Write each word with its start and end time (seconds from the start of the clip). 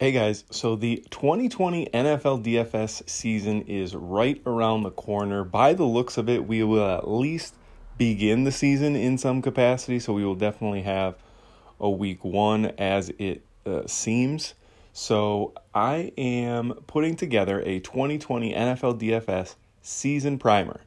Hey 0.00 0.12
guys, 0.12 0.44
so 0.50 0.76
the 0.76 1.04
2020 1.10 1.90
NFL 1.92 2.42
DFS 2.42 3.06
season 3.06 3.60
is 3.60 3.94
right 3.94 4.40
around 4.46 4.82
the 4.82 4.90
corner. 4.90 5.44
By 5.44 5.74
the 5.74 5.84
looks 5.84 6.16
of 6.16 6.26
it, 6.26 6.48
we 6.48 6.62
will 6.62 6.88
at 6.90 7.06
least 7.06 7.54
begin 7.98 8.44
the 8.44 8.50
season 8.50 8.96
in 8.96 9.18
some 9.18 9.42
capacity, 9.42 9.98
so 9.98 10.14
we 10.14 10.24
will 10.24 10.36
definitely 10.36 10.80
have 10.80 11.16
a 11.78 11.90
week 11.90 12.24
one 12.24 12.72
as 12.78 13.10
it 13.18 13.42
uh, 13.66 13.86
seems. 13.86 14.54
So 14.94 15.52
I 15.74 16.12
am 16.16 16.72
putting 16.86 17.14
together 17.14 17.60
a 17.60 17.80
2020 17.80 18.54
NFL 18.54 18.98
DFS 18.98 19.56
season 19.82 20.38
primer. 20.38 20.80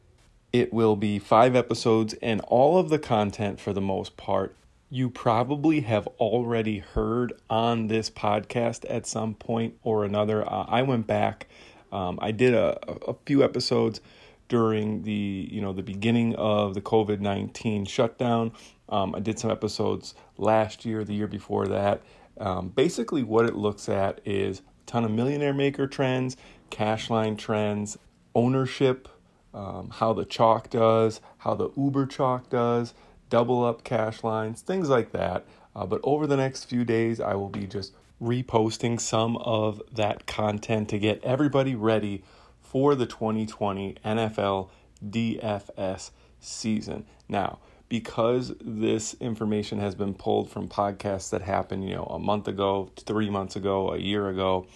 It 0.51 0.73
will 0.73 0.95
be 0.95 1.19
five 1.19 1.55
episodes, 1.55 2.15
and 2.23 2.41
all 2.47 2.79
of 2.79 2.89
the 2.89 2.97
content, 2.97 3.59
for 3.59 3.73
the 3.73 3.79
most 3.79 4.17
part, 4.17 4.55
you 4.93 5.09
probably 5.09 5.81
have 5.81 6.05
already 6.19 6.77
heard 6.77 7.33
on 7.49 7.87
this 7.87 8.11
podcast 8.11 8.85
at 8.87 9.07
some 9.07 9.33
point 9.33 9.73
or 9.81 10.05
another. 10.05 10.47
Uh, 10.47 10.65
I 10.67 10.83
went 10.83 11.07
back, 11.07 11.47
um, 11.91 12.19
I 12.21 12.29
did 12.29 12.53
a, 12.53 12.77
a 13.07 13.15
few 13.25 13.43
episodes 13.43 14.01
during 14.49 15.01
the 15.01 15.49
you 15.51 15.61
know 15.61 15.73
the 15.73 15.81
beginning 15.81 16.35
of 16.35 16.75
the 16.75 16.81
COVID 16.81 17.19
nineteen 17.21 17.85
shutdown. 17.85 18.51
Um, 18.87 19.15
I 19.15 19.19
did 19.19 19.39
some 19.39 19.49
episodes 19.49 20.13
last 20.37 20.85
year, 20.85 21.03
the 21.03 21.15
year 21.15 21.27
before 21.27 21.65
that. 21.69 22.03
Um, 22.39 22.69
basically, 22.69 23.23
what 23.23 23.47
it 23.47 23.55
looks 23.55 23.89
at 23.89 24.21
is 24.25 24.59
a 24.59 24.63
ton 24.85 25.05
of 25.05 25.09
millionaire 25.09 25.55
maker 25.55 25.87
trends, 25.87 26.37
cash 26.69 27.09
line 27.09 27.35
trends, 27.35 27.97
ownership, 28.35 29.07
um, 29.55 29.89
how 29.89 30.13
the 30.13 30.25
chalk 30.25 30.69
does, 30.69 31.19
how 31.39 31.55
the 31.55 31.71
Uber 31.75 32.05
chalk 32.05 32.51
does, 32.51 32.93
double 33.33 33.65
up 33.65 33.83
cash 33.83 34.23
lines, 34.23 34.61
things 34.61 34.89
like 34.89 35.11
that. 35.11 35.43
Uh, 35.75 35.87
but 35.87 35.99
over 36.03 36.27
the 36.27 36.37
next 36.37 36.65
few 36.65 36.85
days, 36.85 37.19
I 37.19 37.33
will 37.33 37.49
be 37.49 37.65
just 37.65 37.91
reposting 38.21 39.01
some 39.01 39.37
of 39.37 39.81
that 39.91 40.27
content 40.27 40.87
to 40.89 40.99
get 40.99 41.19
everybody 41.23 41.73
ready 41.73 42.23
for 42.61 42.93
the 42.93 43.07
2020 43.07 43.95
NFL 44.05 44.69
DFS 45.03 46.11
season. 46.39 47.07
Now, 47.27 47.57
because 47.89 48.53
this 48.61 49.15
information 49.19 49.79
has 49.79 49.95
been 49.95 50.13
pulled 50.13 50.51
from 50.51 50.69
podcasts 50.69 51.31
that 51.31 51.41
happened, 51.41 51.89
you 51.89 51.95
know, 51.95 52.05
a 52.11 52.19
month 52.19 52.47
ago, 52.47 52.91
three 52.97 53.31
months 53.31 53.55
ago, 53.55 53.93
a 53.93 53.97
year 53.97 54.29
ago, 54.29 54.67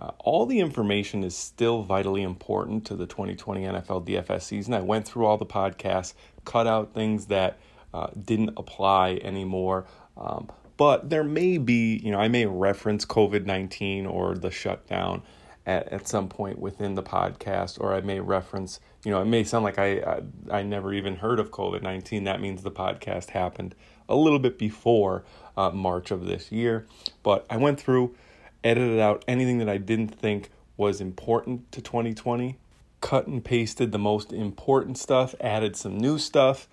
uh, 0.00 0.10
all 0.18 0.46
the 0.46 0.58
information 0.58 1.22
is 1.22 1.36
still 1.36 1.84
vitally 1.84 2.22
important 2.22 2.84
to 2.86 2.96
the 2.96 3.06
2020 3.06 3.62
NFL 3.62 4.04
DFS 4.04 4.42
season. 4.42 4.74
I 4.74 4.80
went 4.80 5.06
through 5.06 5.26
all 5.26 5.38
the 5.38 5.46
podcasts, 5.46 6.14
cut 6.44 6.66
out 6.66 6.92
things 6.92 7.26
that 7.26 7.60
uh, 7.92 8.08
didn't 8.24 8.54
apply 8.56 9.20
anymore. 9.22 9.86
Um, 10.16 10.50
but 10.76 11.10
there 11.10 11.24
may 11.24 11.58
be, 11.58 12.00
you 12.02 12.10
know, 12.10 12.18
I 12.18 12.28
may 12.28 12.46
reference 12.46 13.04
COVID 13.04 13.44
19 13.44 14.06
or 14.06 14.34
the 14.34 14.50
shutdown 14.50 15.22
at, 15.66 15.88
at 15.92 16.08
some 16.08 16.28
point 16.28 16.58
within 16.58 16.94
the 16.94 17.02
podcast, 17.02 17.78
or 17.80 17.94
I 17.94 18.00
may 18.00 18.20
reference, 18.20 18.80
you 19.04 19.10
know, 19.10 19.20
it 19.20 19.26
may 19.26 19.44
sound 19.44 19.64
like 19.64 19.78
I, 19.78 19.98
I, 19.98 20.20
I 20.50 20.62
never 20.62 20.94
even 20.94 21.16
heard 21.16 21.38
of 21.38 21.50
COVID 21.50 21.82
19. 21.82 22.24
That 22.24 22.40
means 22.40 22.62
the 22.62 22.70
podcast 22.70 23.30
happened 23.30 23.74
a 24.08 24.16
little 24.16 24.38
bit 24.38 24.58
before 24.58 25.24
uh, 25.56 25.70
March 25.70 26.10
of 26.10 26.24
this 26.24 26.50
year. 26.50 26.86
But 27.22 27.46
I 27.50 27.56
went 27.56 27.78
through, 27.80 28.16
edited 28.64 28.98
out 28.98 29.24
anything 29.28 29.58
that 29.58 29.68
I 29.68 29.76
didn't 29.76 30.14
think 30.14 30.50
was 30.76 31.00
important 31.00 31.70
to 31.72 31.82
2020, 31.82 32.58
cut 33.02 33.26
and 33.26 33.44
pasted 33.44 33.92
the 33.92 33.98
most 33.98 34.32
important 34.32 34.96
stuff, 34.96 35.34
added 35.40 35.76
some 35.76 35.98
new 35.98 36.18
stuff 36.18 36.68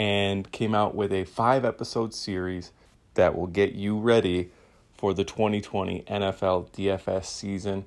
and 0.00 0.50
came 0.50 0.74
out 0.74 0.94
with 0.94 1.12
a 1.12 1.24
five 1.24 1.62
episode 1.62 2.14
series 2.14 2.72
that 3.14 3.36
will 3.36 3.46
get 3.46 3.74
you 3.74 3.98
ready 3.98 4.48
for 4.94 5.12
the 5.12 5.24
2020 5.24 6.04
NFL 6.08 6.70
DFS 6.70 7.26
season. 7.26 7.84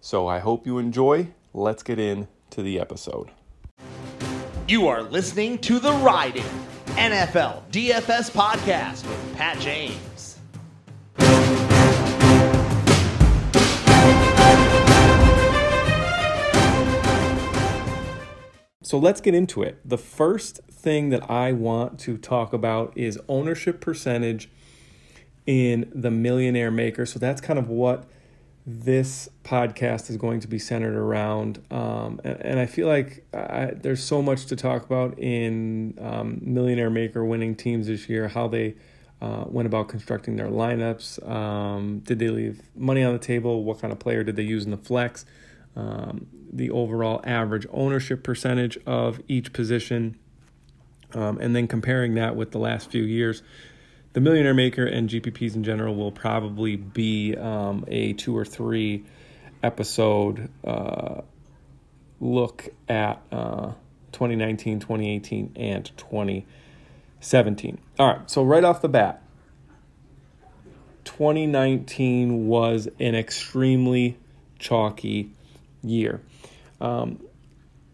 So 0.00 0.26
I 0.26 0.38
hope 0.38 0.64
you 0.64 0.78
enjoy. 0.78 1.28
Let's 1.52 1.82
get 1.82 1.98
into 1.98 2.62
the 2.62 2.80
episode. 2.80 3.30
You 4.68 4.88
are 4.88 5.02
listening 5.02 5.58
to 5.58 5.78
the 5.78 5.92
Riding 5.92 6.44
NFL 6.96 7.70
DFS 7.70 8.30
podcast 8.30 9.06
with 9.06 9.36
Pat 9.36 9.60
James. 9.60 10.09
So 18.90 18.98
let's 18.98 19.20
get 19.20 19.34
into 19.34 19.62
it. 19.62 19.78
The 19.84 19.96
first 19.96 20.62
thing 20.68 21.10
that 21.10 21.30
I 21.30 21.52
want 21.52 22.00
to 22.00 22.18
talk 22.18 22.52
about 22.52 22.92
is 22.96 23.20
ownership 23.28 23.80
percentage 23.80 24.50
in 25.46 25.88
the 25.94 26.10
millionaire 26.10 26.72
maker. 26.72 27.06
So 27.06 27.20
that's 27.20 27.40
kind 27.40 27.56
of 27.56 27.68
what 27.68 28.08
this 28.66 29.28
podcast 29.44 30.10
is 30.10 30.16
going 30.16 30.40
to 30.40 30.48
be 30.48 30.58
centered 30.58 30.96
around. 30.96 31.62
Um, 31.70 32.20
and, 32.24 32.40
and, 32.40 32.58
I 32.58 32.66
feel 32.66 32.88
like 32.88 33.24
I, 33.32 33.74
there's 33.76 34.02
so 34.02 34.22
much 34.22 34.46
to 34.46 34.56
talk 34.56 34.84
about 34.84 35.16
in 35.20 35.96
um, 36.00 36.40
millionaire 36.42 36.90
maker 36.90 37.24
winning 37.24 37.54
teams 37.54 37.86
this 37.86 38.08
year, 38.08 38.26
how 38.26 38.48
they 38.48 38.74
uh, 39.22 39.44
went 39.46 39.66
about 39.66 39.86
constructing 39.88 40.34
their 40.34 40.48
lineups. 40.48 41.24
Um, 41.30 42.00
did 42.00 42.18
they 42.18 42.28
leave 42.28 42.60
money 42.74 43.04
on 43.04 43.12
the 43.12 43.20
table? 43.20 43.62
What 43.62 43.80
kind 43.80 43.92
of 43.92 44.00
player 44.00 44.24
did 44.24 44.34
they 44.34 44.42
use 44.42 44.64
in 44.64 44.72
the 44.72 44.76
flex? 44.76 45.26
Um, 45.76 46.26
the 46.52 46.70
overall 46.70 47.20
average 47.24 47.66
ownership 47.70 48.22
percentage 48.22 48.78
of 48.86 49.20
each 49.28 49.52
position, 49.52 50.18
um, 51.14 51.38
and 51.38 51.54
then 51.54 51.66
comparing 51.66 52.14
that 52.14 52.36
with 52.36 52.50
the 52.52 52.58
last 52.58 52.90
few 52.90 53.02
years. 53.02 53.42
The 54.12 54.20
Millionaire 54.20 54.54
Maker 54.54 54.84
and 54.84 55.08
GPPs 55.08 55.54
in 55.54 55.62
general 55.62 55.94
will 55.94 56.10
probably 56.10 56.74
be 56.76 57.36
um, 57.36 57.84
a 57.86 58.12
two 58.14 58.36
or 58.36 58.44
three 58.44 59.04
episode 59.62 60.50
uh, 60.64 61.20
look 62.20 62.68
at 62.88 63.22
uh, 63.30 63.72
2019, 64.12 64.80
2018, 64.80 65.52
and 65.54 65.90
2017. 65.96 67.78
All 67.98 68.06
right, 68.08 68.28
so 68.28 68.42
right 68.42 68.64
off 68.64 68.82
the 68.82 68.88
bat, 68.88 69.22
2019 71.04 72.48
was 72.48 72.88
an 72.98 73.14
extremely 73.14 74.18
chalky 74.58 75.30
year. 75.82 76.20
Um, 76.80 77.20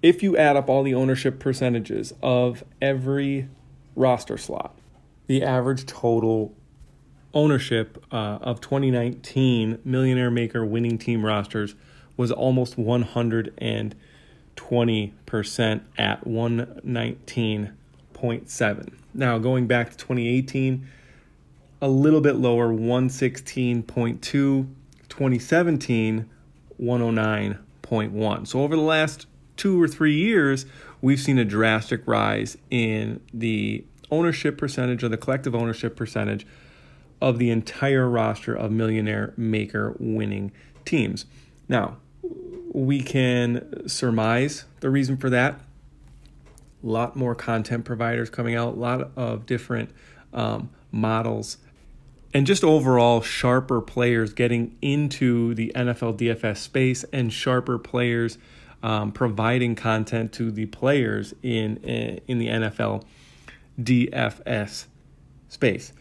if 0.02 0.22
you 0.22 0.36
add 0.36 0.56
up 0.56 0.69
all 0.69 0.82
the 0.82 0.94
ownership 0.94 1.38
percentages 1.38 2.12
of 2.22 2.64
every 2.80 3.48
roster 3.94 4.38
slot, 4.38 4.74
the 5.26 5.42
average 5.42 5.84
total 5.86 6.54
ownership 7.34 8.04
uh, 8.12 8.38
of 8.41 8.60
2019 8.60 9.80
Millionaire 9.84 10.30
Maker 10.30 10.64
winning 10.64 10.98
team 10.98 11.26
rosters 11.26 11.74
was 12.16 12.30
almost 12.30 12.76
120% 12.76 13.92
at 15.98 16.24
119.7. 16.24 18.92
Now, 19.12 19.38
going 19.38 19.66
back 19.66 19.91
to 19.91 19.97
2018, 19.97 20.86
a 21.82 21.88
little 21.88 22.20
bit 22.20 22.36
lower, 22.36 22.68
116.2. 22.68 24.68
2017, 25.08 26.28
109. 26.76 27.58
0.1. 27.91 28.47
So 28.47 28.62
over 28.62 28.76
the 28.76 28.82
last 28.82 29.26
two 29.56 29.80
or 29.82 29.88
three 29.88 30.14
years, 30.14 30.66
we've 31.00 31.20
seen 31.20 31.38
a 31.38 31.44
drastic 31.44 32.06
rise 32.06 32.56
in 32.70 33.20
the 33.32 33.84
ownership 34.10 34.58
percentage 34.58 35.02
or 35.02 35.08
the 35.08 35.16
collective 35.16 35.54
ownership 35.54 35.97
percentage 35.97 36.47
of 37.20 37.38
the 37.38 37.50
entire 37.50 38.08
roster 38.08 38.54
of 38.54 38.70
millionaire 38.70 39.32
maker 39.36 39.97
winning 39.98 40.52
teams. 40.84 41.26
Now, 41.69 41.97
we 42.72 43.00
can 43.00 43.88
surmise 43.88 44.64
the 44.80 44.91
reason 44.91 45.16
for 45.16 45.30
that. 45.30 45.60
A 46.82 46.86
lot 46.86 47.16
more 47.16 47.34
content 47.34 47.84
providers 47.84 48.28
coming 48.30 48.54
out, 48.54 48.74
a 48.74 48.78
lot 48.78 49.10
of 49.16 49.47
different 49.47 49.91
um, 50.32 50.70
models 50.92 51.56
and 52.34 52.47
just 52.47 52.64
overall 52.64 53.20
sharper 53.20 53.81
players 53.81 54.32
getting 54.32 54.76
into 54.82 55.54
the 55.54 55.72
NFL 55.74 56.18
DFS 56.18 56.59
space 56.59 57.04
and 57.12 57.33
sharper 57.33 57.78
players 57.78 58.39
um, 58.83 59.12
providing 59.12 59.74
content 59.74 60.33
to 60.34 60.51
the 60.51 60.66
players 60.66 61.34
in 61.42 61.77
in 61.78 62.39
the 62.39 62.48
NFL 62.48 63.04
DFS 63.80 64.86
space. 65.48 65.92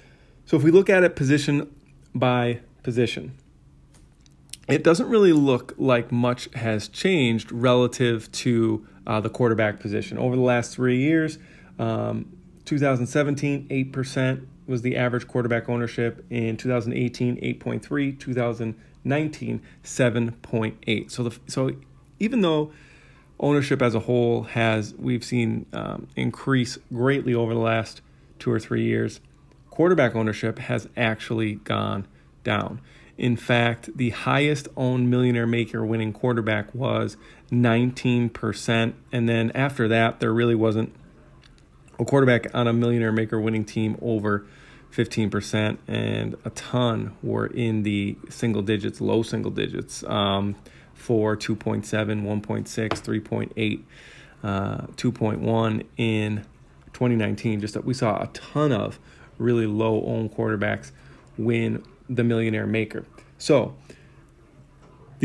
So 0.45 0.57
if 0.57 0.63
we 0.63 0.71
look 0.71 0.89
at 0.89 1.03
it 1.03 1.15
position 1.15 1.73
by 2.13 2.59
position, 2.83 3.33
it 4.67 4.83
doesn't 4.83 5.09
really 5.09 5.33
look 5.33 5.73
like 5.77 6.11
much 6.11 6.50
has 6.55 6.88
changed 6.88 7.51
relative 7.51 8.31
to 8.31 8.85
uh, 9.07 9.19
the 9.19 9.29
quarterback 9.29 9.79
position 9.79 10.17
over 10.17 10.35
the 10.35 10.41
last 10.41 10.73
three 10.73 11.00
years. 11.00 11.38
Um, 11.77 12.34
2017, 12.65 13.67
8% 13.67 14.45
was 14.67 14.81
the 14.81 14.97
average 14.97 15.27
quarterback 15.27 15.69
ownership. 15.69 16.25
In 16.29 16.57
2018 16.57 17.38
8.3 17.38 18.19
2019 18.19 19.62
7.8 19.83 21.12
so 21.12 21.23
the 21.23 21.39
so 21.47 21.71
even 22.19 22.41
though 22.41 22.71
ownership 23.39 23.81
as 23.81 23.94
a 23.94 24.00
whole 24.01 24.44
has 24.44 24.95
we've 24.97 25.23
seen 25.23 25.67
um, 25.73 26.07
increase 26.15 26.79
greatly 26.91 27.35
over 27.35 27.53
the 27.53 27.59
last 27.59 28.01
two 28.39 28.51
or 28.51 28.59
three 28.59 28.83
years 28.83 29.19
quarterback 29.75 30.15
ownership 30.15 30.57
has 30.57 30.88
actually 30.95 31.56
gone 31.56 32.07
down. 32.45 32.79
In 33.17 33.35
fact, 33.35 33.89
the 33.95 34.12
highest 34.12 34.69
owned 34.77 35.09
millionaire 35.09 35.47
maker 35.47 35.85
winning 35.85 36.13
quarterback 36.13 36.73
was 36.73 37.17
19%. 37.51 38.94
And 39.12 39.29
then 39.29 39.51
after 39.51 39.88
that, 39.89 40.21
there 40.21 40.33
really 40.33 40.56
wasn't 40.56 40.94
a 42.00 42.06
quarterback 42.06 42.53
on 42.53 42.68
a 42.68 42.74
millionaire 42.74 43.12
maker 43.12 43.39
winning 43.39 43.65
team 43.65 43.97
over 44.01 44.45
15%, 44.92 45.77
and 45.88 46.36
a 46.45 46.50
ton 46.51 47.15
were 47.21 47.47
in 47.47 47.83
the 47.83 48.18
single 48.30 48.62
digits, 48.62 49.01
low 49.01 49.24
single 49.24 49.51
digits, 49.51 50.03
um, 50.06 50.56
for 50.94 51.36
2.7, 51.36 51.83
1.6, 51.83 52.63
3.8, 52.65 53.83
uh, 54.44 54.88
2.1 54.95 55.86
in 55.97 56.45
2019. 56.94 57.59
Just 57.59 57.74
that 57.74 57.86
we 57.86 57.94
saw 57.94 58.21
a 58.21 58.27
ton 58.27 58.71
of 58.71 59.00
really 59.38 59.68
low 59.68 60.03
owned 60.06 60.33
quarterbacks 60.33 60.91
win 61.38 61.83
the 62.09 62.24
millionaire 62.24 62.68
maker. 62.68 63.06
So 63.38 63.75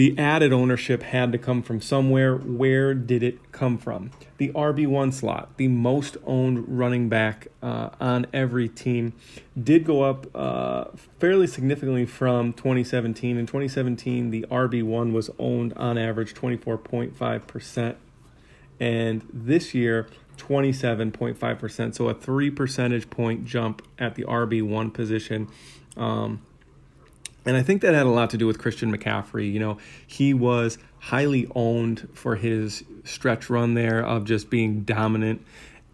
the 0.00 0.19
added 0.19 0.50
ownership 0.50 1.02
had 1.02 1.31
to 1.31 1.37
come 1.37 1.61
from 1.62 1.79
somewhere. 1.79 2.35
Where 2.35 2.94
did 2.94 3.23
it 3.23 3.52
come 3.52 3.76
from? 3.76 4.12
The 4.38 4.49
RB1 4.49 5.12
slot, 5.12 5.55
the 5.58 5.69
most 5.69 6.17
owned 6.25 6.64
running 6.79 7.11
back 7.11 7.49
uh, 7.62 7.91
on 8.00 8.26
every 8.32 8.67
team, 8.67 9.12
did 9.62 9.85
go 9.85 10.00
up 10.05 10.26
uh, 10.35 10.85
fairly 11.19 11.47
significantly 11.47 12.06
from 12.06 12.55
2017. 12.55 13.37
In 13.37 13.44
2017, 13.44 14.31
the 14.31 14.47
RB1 14.50 15.12
was 15.12 15.29
owned 15.38 15.75
on 15.75 15.99
average 15.99 16.32
24.5%. 16.32 17.97
And 18.81 19.29
this 19.31 19.75
year, 19.75 20.08
27.5%. 20.38 21.94
So 21.94 22.08
a 22.08 22.14
three 22.14 22.50
percentage 22.50 23.11
point 23.11 23.44
jump 23.44 23.82
at 23.99 24.14
the 24.14 24.23
RB1 24.23 24.94
position. 24.94 25.49
Um, 25.99 26.41
and 27.46 27.56
I 27.56 27.62
think 27.62 27.82
that 27.82 27.94
had 27.94 28.06
a 28.06 28.10
lot 28.10 28.31
to 28.31 28.37
do 28.37 28.46
with 28.46 28.58
Christian 28.58 28.96
McCaffrey. 28.96 29.50
You 29.52 29.60
know, 29.60 29.78
he 30.06 30.34
was 30.34 30.78
highly 30.98 31.46
owned 31.54 32.08
for 32.12 32.37
his 32.37 32.84
stretch 33.04 33.48
run 33.48 33.75
there 33.75 34.04
of 34.04 34.25
just 34.25 34.50
being 34.50 34.82
dominant, 34.82 35.44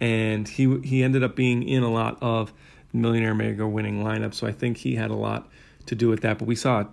and 0.01 0.49
he 0.49 0.79
he 0.81 1.03
ended 1.03 1.23
up 1.23 1.37
being 1.37 1.63
in 1.63 1.83
a 1.83 1.91
lot 1.91 2.19
of 2.21 2.53
millionaire 2.93 3.35
maker 3.35 3.67
winning 3.67 4.03
lineups. 4.03 4.35
So 4.35 4.47
I 4.47 4.53
think 4.53 4.79
he 4.79 4.97
had 4.97 5.11
a 5.11 5.15
lot 5.15 5.49
to 5.87 5.95
do 5.95 6.09
with 6.09 6.23
that. 6.23 6.39
But 6.39 6.47
we 6.49 6.57
saw 6.57 6.85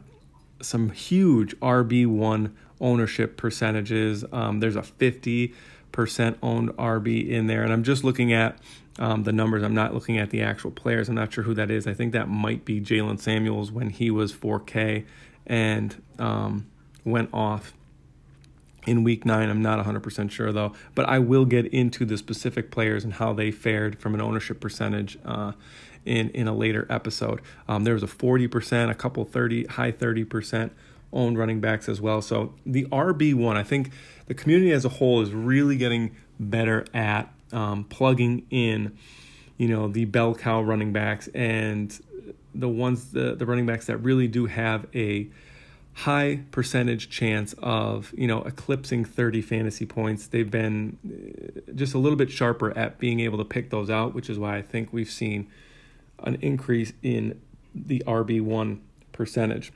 some 0.61 0.91
huge 0.91 1.57
RB 1.59 2.05
one 2.05 2.55
ownership 2.79 3.37
percentages. 3.37 4.23
Um, 4.31 4.59
there's 4.59 4.75
a 4.75 4.83
fifty 4.83 5.53
percent 5.91 6.37
owned 6.41 6.69
RB 6.71 7.27
in 7.27 7.47
there, 7.47 7.63
and 7.63 7.73
I'm 7.73 7.83
just 7.83 8.03
looking 8.03 8.33
at 8.33 8.57
um, 8.99 9.23
the 9.23 9.31
numbers. 9.31 9.63
I'm 9.63 9.73
not 9.73 9.93
looking 9.93 10.17
at 10.17 10.29
the 10.29 10.41
actual 10.41 10.71
players. 10.71 11.09
I'm 11.09 11.15
not 11.15 11.33
sure 11.33 11.43
who 11.43 11.53
that 11.55 11.71
is. 11.71 11.87
I 11.87 11.93
think 11.93 12.13
that 12.13 12.29
might 12.29 12.65
be 12.65 12.79
Jaylen 12.79 13.19
Samuels 13.19 13.71
when 13.71 13.89
he 13.89 14.11
was 14.11 14.33
4K 14.33 15.05
and 15.47 16.01
um, 16.19 16.67
went 17.03 17.29
off 17.33 17.73
in 18.85 19.03
week 19.03 19.25
nine. 19.25 19.49
I'm 19.49 19.61
not 19.61 19.83
100% 19.83 20.31
sure 20.31 20.51
though, 20.51 20.73
but 20.95 21.07
I 21.07 21.19
will 21.19 21.45
get 21.45 21.65
into 21.67 22.05
the 22.05 22.17
specific 22.17 22.71
players 22.71 23.03
and 23.03 23.13
how 23.13 23.33
they 23.33 23.51
fared 23.51 23.99
from 23.99 24.13
an 24.13 24.21
ownership 24.21 24.59
percentage 24.59 25.17
uh, 25.25 25.53
in, 26.05 26.29
in 26.29 26.47
a 26.47 26.53
later 26.53 26.85
episode. 26.89 27.41
Um, 27.67 27.83
there 27.83 27.93
was 27.93 28.03
a 28.03 28.07
40%, 28.07 28.89
a 28.89 28.95
couple 28.95 29.25
30, 29.25 29.65
high 29.65 29.91
30% 29.91 30.71
owned 31.11 31.37
running 31.37 31.61
backs 31.61 31.87
as 31.87 32.01
well. 32.01 32.21
So 32.21 32.53
the 32.65 32.85
RB1, 32.85 33.55
I 33.55 33.63
think 33.63 33.91
the 34.25 34.33
community 34.33 34.71
as 34.71 34.83
a 34.83 34.89
whole 34.89 35.21
is 35.21 35.31
really 35.31 35.77
getting 35.77 36.15
better 36.39 36.85
at 36.93 37.31
um, 37.53 37.83
plugging 37.85 38.45
in, 38.49 38.97
you 39.57 39.67
know, 39.67 39.87
the 39.87 40.05
bell 40.05 40.35
cow 40.35 40.61
running 40.61 40.91
backs 40.91 41.27
and 41.29 41.97
the 42.55 42.69
ones 42.69 43.11
the, 43.11 43.35
the 43.35 43.45
running 43.45 43.65
backs 43.65 43.87
that 43.87 43.97
really 43.97 44.27
do 44.27 44.45
have 44.45 44.85
a 44.93 45.29
high 45.93 46.41
percentage 46.51 47.09
chance 47.09 47.53
of 47.59 48.13
you 48.17 48.27
know 48.27 48.41
eclipsing 48.43 49.05
30 49.05 49.41
fantasy 49.41 49.85
points. 49.85 50.27
They've 50.27 50.49
been 50.49 50.97
uh, 51.05 51.71
just 51.75 51.93
a 51.93 51.99
little 51.99 52.17
bit 52.17 52.31
sharper 52.31 52.75
at 52.77 52.97
being 52.97 53.19
able 53.19 53.37
to 53.37 53.45
pick 53.45 53.69
those 53.69 53.89
out 53.89 54.13
which 54.13 54.29
is 54.29 54.39
why 54.39 54.57
i 54.57 54.61
think 54.61 54.91
we've 54.91 55.11
seen 55.11 55.47
an 56.19 56.35
increase 56.41 56.93
in 57.03 57.39
the 57.75 58.03
rb1 58.07 58.79
percentage. 59.11 59.71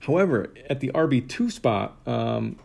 However 0.00 0.52
at 0.68 0.80
the 0.80 0.90
rb2 0.94 1.52
spot 1.52 1.96
um, 2.06 2.58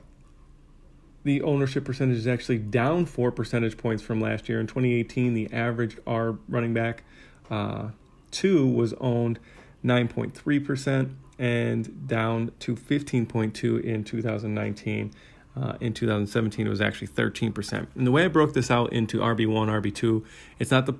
the 1.25 1.41
ownership 1.41 1.83
percentage 1.83 2.17
is 2.17 2.27
actually 2.27 2.59
down 2.59 3.05
four 3.05 3.31
percentage 3.31 3.77
points 3.77 4.03
from 4.03 4.21
last 4.21 4.47
year. 4.47 4.59
In 4.59 4.67
2018, 4.67 5.33
the 5.33 5.51
average 5.51 5.97
R 6.05 6.37
running 6.47 6.73
back 6.73 7.03
uh, 7.49 7.89
two 8.29 8.67
was 8.67 8.93
owned 9.01 9.39
9.3% 9.83 11.15
and 11.37 12.07
down 12.07 12.51
to 12.59 12.75
15.2 12.75 13.83
in 13.83 14.03
2019. 14.03 15.11
Uh, 15.57 15.73
in 15.79 15.93
2017, 15.93 16.67
it 16.67 16.69
was 16.69 16.81
actually 16.81 17.07
13%. 17.07 17.87
And 17.95 18.05
the 18.05 18.11
way 18.11 18.25
I 18.25 18.27
broke 18.27 18.53
this 18.53 18.69
out 18.69 18.93
into 18.93 19.19
RB1, 19.19 19.81
RB2, 19.81 20.23
it's 20.59 20.71
not 20.71 20.85
the 20.85 20.93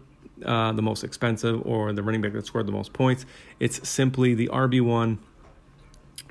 uh, 0.43 0.73
the 0.73 0.81
most 0.81 1.05
expensive 1.05 1.65
or 1.65 1.93
the 1.93 2.03
running 2.03 2.19
back 2.19 2.33
that 2.33 2.45
scored 2.45 2.65
the 2.65 2.71
most 2.71 2.91
points. 2.91 3.25
It's 3.57 3.87
simply 3.87 4.33
the 4.33 4.49
RB1 4.49 5.17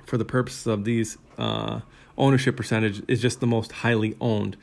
for 0.04 0.18
the 0.18 0.26
purposes 0.26 0.66
of 0.66 0.84
these 0.84 1.16
uh, 1.38 1.80
ownership 2.16 2.56
percentage 2.56 3.02
is 3.08 3.20
just 3.20 3.40
the 3.40 3.46
most 3.46 3.72
highly 3.72 4.16
owned 4.20 4.56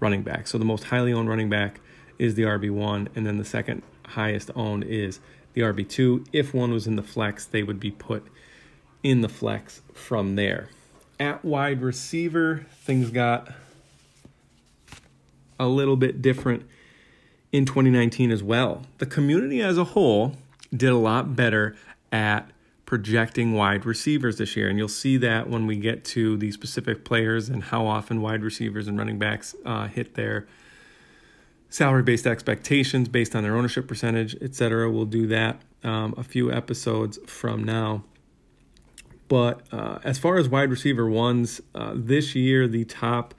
running 0.00 0.22
back. 0.22 0.46
So 0.46 0.58
the 0.58 0.64
most 0.64 0.84
highly 0.84 1.12
owned 1.12 1.28
running 1.28 1.48
back 1.48 1.80
is 2.18 2.34
the 2.34 2.42
RB1, 2.42 3.08
and 3.14 3.26
then 3.26 3.38
the 3.38 3.44
second 3.44 3.82
highest 4.06 4.50
owned 4.54 4.84
is 4.84 5.20
the 5.54 5.62
RB2. 5.62 6.26
If 6.32 6.54
one 6.54 6.72
was 6.72 6.86
in 6.86 6.96
the 6.96 7.02
flex, 7.02 7.44
they 7.44 7.62
would 7.62 7.80
be 7.80 7.90
put 7.90 8.26
in 9.02 9.20
the 9.20 9.28
flex 9.28 9.82
from 9.92 10.36
there. 10.36 10.68
At 11.18 11.44
wide 11.44 11.80
receiver, 11.80 12.66
things 12.82 13.10
got 13.10 13.52
a 15.58 15.66
little 15.66 15.96
bit 15.96 16.20
different 16.20 16.66
in 17.52 17.64
2019 17.64 18.30
as 18.30 18.42
well. 18.42 18.82
The 18.98 19.06
community 19.06 19.62
as 19.62 19.78
a 19.78 19.84
whole 19.84 20.36
did 20.74 20.90
a 20.90 20.96
lot 20.96 21.34
better 21.34 21.76
at 22.12 22.50
projecting 22.86 23.52
wide 23.52 23.84
receivers 23.84 24.38
this 24.38 24.56
year. 24.56 24.68
And 24.68 24.78
you'll 24.78 24.88
see 24.88 25.16
that 25.18 25.50
when 25.50 25.66
we 25.66 25.76
get 25.76 26.04
to 26.06 26.36
the 26.36 26.52
specific 26.52 27.04
players 27.04 27.48
and 27.48 27.64
how 27.64 27.86
often 27.86 28.22
wide 28.22 28.42
receivers 28.42 28.86
and 28.86 28.96
running 28.96 29.18
backs 29.18 29.54
uh, 29.64 29.88
hit 29.88 30.14
their 30.14 30.46
salary 31.68 32.04
based 32.04 32.26
expectations 32.26 33.08
based 33.08 33.34
on 33.34 33.42
their 33.42 33.56
ownership 33.56 33.88
percentage, 33.88 34.36
etc. 34.40 34.88
We'll 34.90 35.04
do 35.04 35.26
that 35.26 35.60
um, 35.82 36.14
a 36.16 36.22
few 36.22 36.50
episodes 36.50 37.18
from 37.26 37.64
now. 37.64 38.04
But 39.28 39.62
uh, 39.72 39.98
as 40.04 40.18
far 40.18 40.38
as 40.38 40.48
wide 40.48 40.70
receiver 40.70 41.10
ones, 41.10 41.60
uh, 41.74 41.92
this 41.94 42.36
year 42.36 42.68
the 42.68 42.84
top 42.84 43.34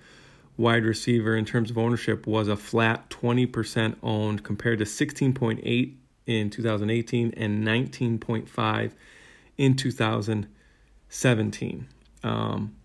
wide 0.57 0.83
receiver 0.83 1.37
in 1.37 1.45
terms 1.45 1.71
of 1.71 1.77
ownership 1.77 2.27
was 2.27 2.49
a 2.49 2.57
flat 2.57 3.09
20% 3.09 3.95
owned 4.03 4.43
compared 4.43 4.79
to 4.79 4.85
16.8 4.85 5.93
in 6.25 6.49
2018 6.49 7.33
and 7.37 7.65
19.5 7.65 8.91
in 9.57 9.75
2017. 9.75 11.87
Um, 12.23 12.75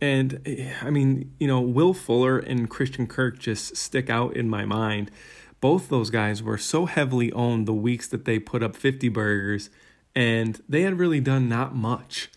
and 0.00 0.40
I 0.82 0.90
mean, 0.90 1.32
you 1.38 1.46
know, 1.46 1.60
Will 1.60 1.94
Fuller 1.94 2.38
and 2.38 2.68
Christian 2.68 3.06
Kirk 3.06 3.38
just 3.38 3.76
stick 3.76 4.10
out 4.10 4.36
in 4.36 4.48
my 4.48 4.64
mind. 4.64 5.12
Both 5.60 5.88
those 5.88 6.10
guys 6.10 6.42
were 6.42 6.58
so 6.58 6.86
heavily 6.86 7.32
owned 7.32 7.66
the 7.66 7.72
weeks 7.72 8.06
that 8.08 8.26
they 8.26 8.38
put 8.38 8.62
up 8.62 8.76
50 8.76 9.08
burgers, 9.08 9.70
and 10.14 10.60
they 10.68 10.82
had 10.82 10.98
really 10.98 11.20
done 11.20 11.48
not 11.48 11.74
much 11.74 12.30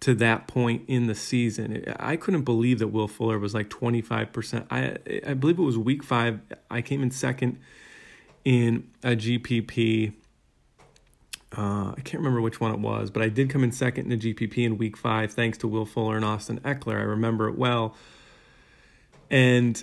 to 0.00 0.14
that 0.16 0.48
point 0.48 0.82
in 0.88 1.06
the 1.06 1.14
season. 1.14 1.84
I 1.98 2.16
couldn't 2.16 2.42
believe 2.42 2.78
that 2.80 2.88
Will 2.88 3.08
Fuller 3.08 3.38
was 3.38 3.54
like 3.54 3.70
25%. 3.70 4.66
I 4.70 4.96
I 5.26 5.34
believe 5.34 5.58
it 5.58 5.62
was 5.62 5.78
week 5.78 6.02
5. 6.02 6.40
I 6.70 6.82
came 6.82 7.02
in 7.02 7.10
second 7.10 7.58
in 8.44 8.90
a 9.02 9.10
GPP 9.10 10.12
uh, 11.56 11.92
I 11.96 12.00
can't 12.02 12.20
remember 12.20 12.40
which 12.40 12.60
one 12.60 12.72
it 12.72 12.80
was, 12.80 13.10
but 13.10 13.22
I 13.22 13.28
did 13.28 13.50
come 13.50 13.62
in 13.62 13.72
second 13.72 14.10
in 14.10 14.18
the 14.18 14.34
GPP 14.34 14.64
in 14.64 14.78
week 14.78 14.96
five, 14.96 15.32
thanks 15.32 15.58
to 15.58 15.68
Will 15.68 15.84
Fuller 15.84 16.16
and 16.16 16.24
Austin 16.24 16.60
Ekeler. 16.60 16.98
I 16.98 17.02
remember 17.02 17.48
it 17.48 17.58
well. 17.58 17.94
And 19.30 19.82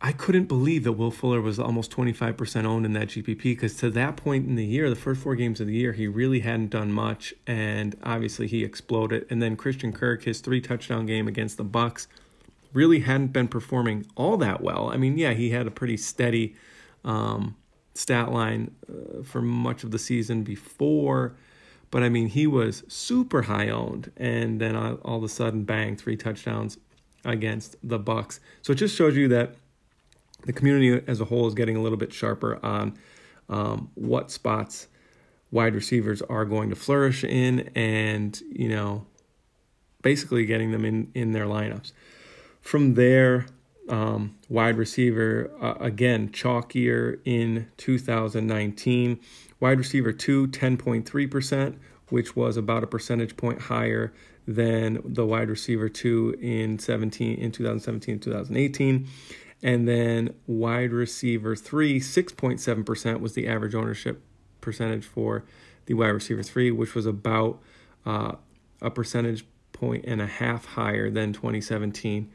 I 0.00 0.12
couldn't 0.12 0.44
believe 0.44 0.84
that 0.84 0.92
Will 0.92 1.10
Fuller 1.10 1.40
was 1.40 1.58
almost 1.58 1.90
25% 1.90 2.64
owned 2.64 2.84
in 2.84 2.92
that 2.92 3.08
GPP 3.08 3.42
because 3.42 3.74
to 3.76 3.90
that 3.90 4.16
point 4.16 4.46
in 4.46 4.56
the 4.56 4.64
year, 4.64 4.90
the 4.90 4.96
first 4.96 5.22
four 5.22 5.34
games 5.34 5.60
of 5.60 5.66
the 5.68 5.74
year, 5.74 5.92
he 5.92 6.06
really 6.06 6.40
hadn't 6.40 6.70
done 6.70 6.92
much. 6.92 7.32
And 7.46 7.96
obviously 8.02 8.46
he 8.46 8.62
exploded. 8.62 9.26
And 9.30 9.40
then 9.40 9.56
Christian 9.56 9.92
Kirk, 9.92 10.24
his 10.24 10.40
three 10.40 10.60
touchdown 10.60 11.06
game 11.06 11.26
against 11.26 11.56
the 11.56 11.64
Bucs, 11.64 12.08
really 12.72 13.00
hadn't 13.00 13.28
been 13.28 13.48
performing 13.48 14.06
all 14.16 14.36
that 14.36 14.60
well. 14.60 14.90
I 14.90 14.96
mean, 14.96 15.16
yeah, 15.16 15.32
he 15.32 15.50
had 15.50 15.66
a 15.66 15.70
pretty 15.70 15.96
steady 15.96 16.54
um, 17.04 17.56
stat 17.96 18.30
line 18.30 18.74
uh, 18.88 19.22
for 19.22 19.40
much 19.42 19.84
of 19.84 19.90
the 19.90 19.98
season 19.98 20.42
before. 20.42 21.34
But 21.90 22.02
I 22.02 22.08
mean, 22.08 22.28
he 22.28 22.46
was 22.46 22.82
super 22.88 23.42
high 23.42 23.68
owned, 23.68 24.10
and 24.16 24.60
then 24.60 24.76
all, 24.76 24.94
all 24.96 25.18
of 25.18 25.24
a 25.24 25.28
sudden, 25.28 25.64
bang, 25.64 25.96
three 25.96 26.16
touchdowns 26.16 26.78
against 27.24 27.76
the 27.82 27.98
Bucs. 27.98 28.40
So 28.62 28.72
it 28.72 28.76
just 28.76 28.96
shows 28.96 29.16
you 29.16 29.28
that 29.28 29.54
the 30.44 30.52
community 30.52 31.02
as 31.06 31.20
a 31.20 31.24
whole 31.24 31.46
is 31.48 31.54
getting 31.54 31.76
a 31.76 31.82
little 31.82 31.98
bit 31.98 32.12
sharper 32.12 32.64
on 32.64 32.96
um, 33.48 33.90
what 33.94 34.30
spots 34.30 34.88
wide 35.50 35.74
receivers 35.74 36.22
are 36.22 36.44
going 36.44 36.70
to 36.70 36.76
flourish 36.76 37.24
in 37.24 37.70
and, 37.74 38.40
you 38.50 38.68
know, 38.68 39.06
basically 40.02 40.44
getting 40.44 40.72
them 40.72 40.84
in, 40.84 41.10
in 41.14 41.32
their 41.32 41.46
lineups. 41.46 41.92
From 42.60 42.94
there, 42.94 43.46
um, 43.88 44.36
wide 44.48 44.76
receiver, 44.76 45.50
uh, 45.60 45.74
again, 45.80 46.30
chalkier 46.30 47.20
in 47.24 47.68
2019. 47.76 49.20
Wide 49.60 49.78
receiver 49.78 50.12
2, 50.12 50.48
10.3%, 50.48 51.76
which 52.10 52.36
was 52.36 52.56
about 52.56 52.82
a 52.82 52.86
percentage 52.86 53.36
point 53.36 53.62
higher 53.62 54.12
than 54.46 55.00
the 55.04 55.26
wide 55.26 55.50
receiver 55.50 55.88
2 55.88 56.36
in 56.40 56.78
17 56.78 57.38
in 57.38 57.50
2017 57.50 58.20
2018. 58.20 59.08
And 59.62 59.88
then 59.88 60.34
wide 60.46 60.92
receiver 60.92 61.56
3, 61.56 61.98
6.7% 61.98 63.20
was 63.20 63.32
the 63.32 63.48
average 63.48 63.74
ownership 63.74 64.22
percentage 64.60 65.04
for 65.04 65.44
the 65.86 65.94
wide 65.94 66.08
receiver 66.08 66.42
3, 66.42 66.70
which 66.70 66.94
was 66.94 67.06
about 67.06 67.60
uh, 68.04 68.32
a 68.82 68.90
percentage 68.90 69.46
point 69.72 70.04
and 70.06 70.20
a 70.20 70.26
half 70.26 70.64
higher 70.66 71.10
than 71.10 71.32
2017 71.32 72.30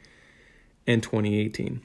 and 0.86 1.02
2018. 1.02 1.82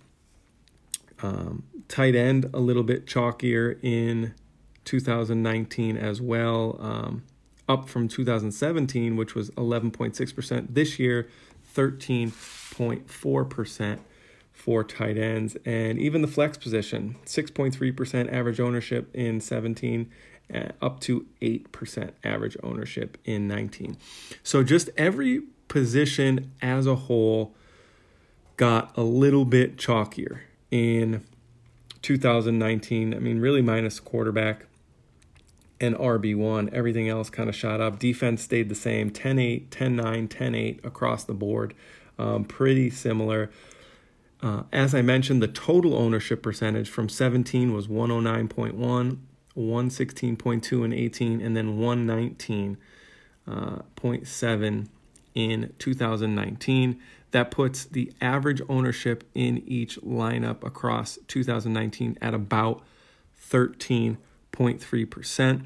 Um, 1.21 1.63
tight 1.87 2.15
end, 2.15 2.49
a 2.53 2.59
little 2.59 2.83
bit 2.83 3.07
chalkier 3.07 3.79
in 3.81 4.35
2019 4.85 5.97
as 5.97 6.21
well, 6.21 6.77
um, 6.79 7.23
up 7.67 7.89
from 7.89 8.07
2017, 8.07 9.17
which 9.17 9.33
was 9.35 9.49
11.6%. 9.51 10.73
This 10.73 10.97
year, 10.99 11.27
13.4% 11.75 13.99
for 14.53 14.83
tight 14.83 15.17
ends. 15.17 15.55
And 15.65 15.99
even 15.99 16.21
the 16.21 16.27
flex 16.27 16.57
position, 16.57 17.15
6.3% 17.25 18.33
average 18.33 18.59
ownership 18.59 19.09
in 19.13 19.39
17, 19.39 20.11
uh, 20.53 20.69
up 20.81 20.99
to 21.01 21.25
8% 21.41 22.11
average 22.23 22.57
ownership 22.63 23.17
in 23.25 23.47
19. 23.47 23.97
So 24.43 24.63
just 24.63 24.89
every 24.97 25.43
position 25.67 26.51
as 26.61 26.87
a 26.87 26.95
whole 26.95 27.53
got 28.57 28.95
a 28.97 29.03
little 29.03 29.45
bit 29.45 29.77
chalkier 29.77 30.39
in 30.71 31.23
2019. 32.01 33.13
I 33.13 33.19
mean, 33.19 33.39
really 33.39 33.61
minus 33.61 33.99
quarterback 33.99 34.65
and 35.79 35.95
RB1. 35.95 36.73
Everything 36.73 37.07
else 37.07 37.29
kind 37.29 37.47
of 37.49 37.55
shot 37.55 37.79
up. 37.79 37.99
Defense 37.99 38.43
stayed 38.43 38.69
the 38.69 38.75
same 38.75 39.11
10 39.11 39.39
8, 39.39 39.71
10 39.71 39.95
9, 39.95 40.27
10 40.27 40.55
8 40.55 40.79
across 40.83 41.23
the 41.23 41.33
board. 41.33 41.73
Um, 42.17 42.43
pretty 42.45 42.89
similar. 42.89 43.51
Uh, 44.41 44.63
as 44.71 44.93
I 44.93 45.01
mentioned, 45.01 45.41
the 45.41 45.47
total 45.47 45.95
ownership 45.95 46.43
percentage 46.43 46.89
from 46.89 47.09
17 47.09 47.73
was 47.73 47.87
109.1, 47.87 49.17
116.2 49.55 50.85
in 50.85 50.93
18, 50.93 51.41
and 51.41 51.57
then 51.57 51.77
119.7 51.79 52.77
uh, 53.47 54.85
in 55.33 55.73
2019. 55.79 56.99
That 57.31 57.51
puts 57.51 57.85
the 57.85 58.11
average 58.21 58.61
ownership 58.69 59.25
in 59.35 59.61
each 59.65 59.99
lineup 60.01 60.63
across 60.63 61.19
2019 61.27 62.17
at 62.21 62.33
about 62.33 62.81
13.3%. 63.49 65.65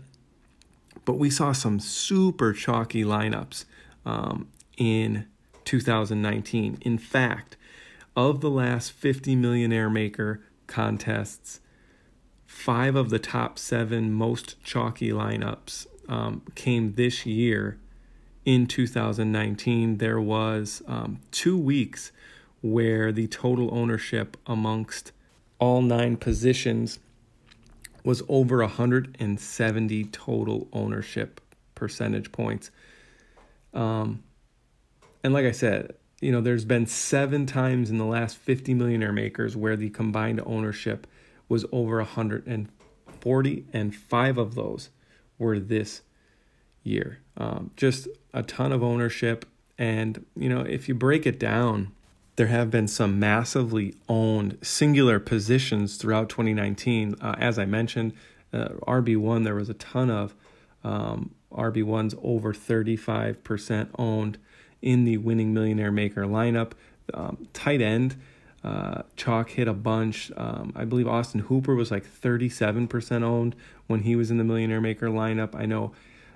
But 1.05 1.13
we 1.13 1.29
saw 1.29 1.51
some 1.51 1.79
super 1.79 2.53
chalky 2.53 3.03
lineups 3.03 3.65
um, 4.05 4.47
in 4.77 5.25
2019. 5.65 6.79
In 6.81 6.97
fact, 6.97 7.57
of 8.15 8.41
the 8.41 8.49
last 8.49 8.91
50 8.91 9.35
Millionaire 9.35 9.89
Maker 9.89 10.41
contests, 10.67 11.59
five 12.45 12.95
of 12.95 13.09
the 13.09 13.19
top 13.19 13.57
seven 13.57 14.11
most 14.11 14.61
chalky 14.63 15.09
lineups 15.09 15.87
um, 16.09 16.43
came 16.55 16.93
this 16.93 17.25
year 17.25 17.77
in 18.45 18.65
2019, 18.67 19.97
there 19.97 20.19
was 20.19 20.81
um, 20.87 21.19
two 21.31 21.57
weeks 21.57 22.11
where 22.61 23.11
the 23.11 23.27
total 23.27 23.73
ownership 23.73 24.37
amongst 24.47 25.11
all 25.59 25.81
nine 25.81 26.17
positions 26.17 26.99
was 28.03 28.23
over 28.27 28.57
170 28.57 30.03
total 30.05 30.67
ownership 30.73 31.39
percentage 31.75 32.31
points. 32.31 32.71
Um, 33.73 34.23
and 35.23 35.33
like 35.33 35.45
I 35.45 35.51
said, 35.51 35.93
you 36.19 36.31
know, 36.31 36.41
there's 36.41 36.65
been 36.65 36.85
seven 36.85 37.45
times 37.45 37.89
in 37.89 37.97
the 37.97 38.05
last 38.05 38.37
50 38.37 38.73
millionaire 38.73 39.11
makers 39.11 39.55
where 39.55 39.75
the 39.75 39.89
combined 39.89 40.41
ownership 40.45 41.07
was 41.47 41.65
over 41.71 41.97
140, 41.97 43.65
and 43.73 43.95
five 43.95 44.37
of 44.37 44.55
those 44.55 44.89
were 45.37 45.59
this 45.59 46.01
year. 46.83 47.19
Um, 47.37 47.71
just 47.75 48.07
a 48.33 48.43
ton 48.43 48.71
of 48.71 48.83
ownership. 48.83 49.45
And, 49.77 50.25
you 50.35 50.49
know, 50.49 50.61
if 50.61 50.87
you 50.87 50.95
break 50.95 51.25
it 51.25 51.39
down, 51.39 51.91
there 52.35 52.47
have 52.47 52.71
been 52.71 52.87
some 52.87 53.19
massively 53.19 53.95
owned 54.07 54.57
singular 54.61 55.19
positions 55.19 55.97
throughout 55.97 56.29
2019. 56.29 57.15
Uh, 57.21 57.35
as 57.37 57.59
I 57.59 57.65
mentioned, 57.65 58.13
uh, 58.53 58.69
RB1, 58.87 59.43
there 59.43 59.55
was 59.55 59.69
a 59.69 59.73
ton 59.73 60.09
of 60.09 60.35
um, 60.83 61.31
RB1s 61.51 62.17
over 62.23 62.53
35% 62.53 63.89
owned 63.97 64.37
in 64.81 65.03
the 65.03 65.17
winning 65.17 65.53
millionaire 65.53 65.91
maker 65.91 66.23
lineup. 66.23 66.71
Um, 67.13 67.47
tight 67.53 67.81
end, 67.81 68.15
uh, 68.63 69.03
Chalk 69.15 69.49
hit 69.49 69.67
a 69.67 69.73
bunch. 69.73 70.31
Um, 70.37 70.71
I 70.75 70.85
believe 70.85 71.07
Austin 71.07 71.41
Hooper 71.41 71.75
was 71.75 71.91
like 71.91 72.05
37% 72.05 73.23
owned 73.23 73.55
when 73.87 74.01
he 74.01 74.15
was 74.15 74.31
in 74.31 74.37
the 74.37 74.43
millionaire 74.43 74.81
maker 74.81 75.09
lineup. 75.09 75.55
I 75.55 75.65
know 75.65 75.91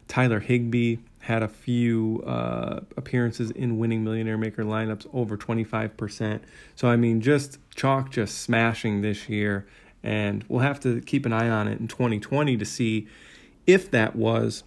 Tyler 0.07 0.39
Higbee 0.39 0.97
had 1.19 1.41
a 1.41 1.47
few 1.47 2.23
uh, 2.25 2.81
appearances 2.97 3.49
in 3.51 3.77
winning 3.79 4.03
Millionaire 4.03 4.37
Maker 4.37 4.63
lineups 4.63 5.07
over 5.11 5.35
25%. 5.35 6.41
So, 6.75 6.87
I 6.87 6.95
mean, 6.95 7.19
just 7.19 7.57
chalk 7.75 8.11
just 8.11 8.39
smashing 8.39 9.01
this 9.01 9.27
year. 9.27 9.65
And 10.03 10.45
we'll 10.47 10.59
have 10.59 10.79
to 10.81 11.01
keep 11.01 11.25
an 11.25 11.33
eye 11.33 11.49
on 11.49 11.67
it 11.67 11.79
in 11.79 11.87
2020 11.87 12.57
to 12.57 12.65
see 12.65 13.07
if 13.65 13.89
that 13.89 14.15
was 14.15 14.63